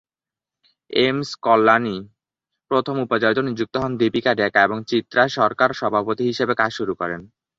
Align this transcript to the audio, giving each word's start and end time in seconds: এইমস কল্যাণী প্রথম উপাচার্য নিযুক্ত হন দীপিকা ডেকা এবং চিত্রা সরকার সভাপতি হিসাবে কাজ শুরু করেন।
এইমস 0.93 1.29
কল্যাণী 1.45 1.97
প্রথম 2.71 2.95
উপাচার্য 3.05 3.37
নিযুক্ত 3.47 3.75
হন 3.77 3.91
দীপিকা 3.99 4.31
ডেকা 4.39 4.59
এবং 4.63 4.77
চিত্রা 4.87 5.23
সরকার 5.37 5.69
সভাপতি 5.73 6.23
হিসাবে 6.29 6.53
কাজ 6.61 6.71
শুরু 6.79 6.93
করেন। 6.95 7.21